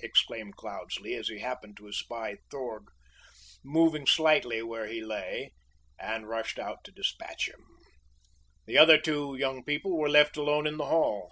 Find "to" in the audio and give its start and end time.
1.76-1.86, 6.84-6.90